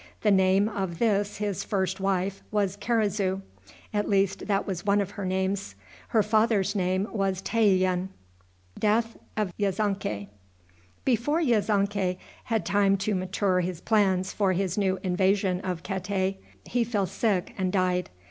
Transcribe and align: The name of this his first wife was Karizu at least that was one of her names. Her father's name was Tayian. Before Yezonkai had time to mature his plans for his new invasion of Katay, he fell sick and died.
The 0.21 0.31
name 0.31 0.67
of 0.67 0.97
this 0.97 1.37
his 1.37 1.63
first 1.63 1.99
wife 1.99 2.41
was 2.49 2.75
Karizu 2.75 3.43
at 3.93 4.09
least 4.09 4.47
that 4.47 4.65
was 4.65 4.83
one 4.83 4.99
of 4.99 5.11
her 5.11 5.27
names. 5.27 5.75
Her 6.07 6.23
father's 6.23 6.73
name 6.73 7.07
was 7.11 7.39
Tayian. 7.43 8.09
Before 11.05 11.39
Yezonkai 11.45 12.17
had 12.45 12.65
time 12.65 12.97
to 12.97 13.13
mature 13.13 13.59
his 13.59 13.79
plans 13.81 14.33
for 14.33 14.53
his 14.53 14.75
new 14.75 14.97
invasion 15.03 15.59
of 15.61 15.83
Katay, 15.83 16.37
he 16.65 16.83
fell 16.83 17.05
sick 17.05 17.53
and 17.55 17.71
died. 17.71 18.09